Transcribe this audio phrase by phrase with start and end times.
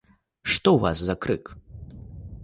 [0.53, 1.45] Што ў вас за крык?